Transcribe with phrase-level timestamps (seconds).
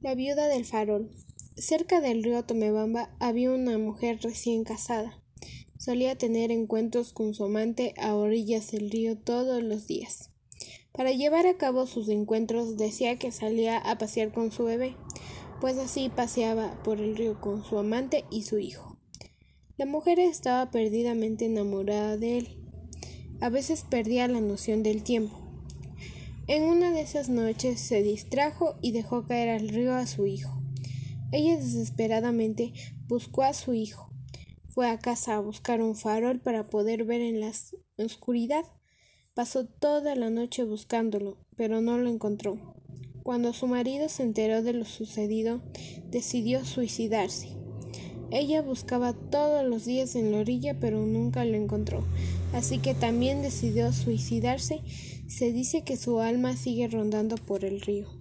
[0.00, 1.10] La viuda del farol.
[1.56, 5.20] Cerca del río Tomebamba había una mujer recién casada.
[5.76, 10.30] Solía tener encuentros con su amante a orillas del río todos los días.
[10.92, 14.96] Para llevar a cabo sus encuentros decía que salía a pasear con su bebé,
[15.60, 18.98] pues así paseaba por el río con su amante y su hijo.
[19.76, 22.48] La mujer estaba perdidamente enamorada de él.
[23.40, 25.47] A veces perdía la noción del tiempo.
[26.48, 30.62] En una de esas noches se distrajo y dejó caer al río a su hijo.
[31.30, 32.72] Ella desesperadamente
[33.06, 34.10] buscó a su hijo.
[34.70, 37.52] Fue a casa a buscar un farol para poder ver en la
[37.98, 38.64] oscuridad.
[39.34, 42.76] Pasó toda la noche buscándolo, pero no lo encontró.
[43.22, 45.60] Cuando su marido se enteró de lo sucedido,
[46.06, 47.57] decidió suicidarse.
[48.30, 52.04] Ella buscaba todos los días en la orilla, pero nunca lo encontró,
[52.52, 54.82] así que también decidió suicidarse.
[55.28, 58.18] Se dice que su alma sigue rondando por el río.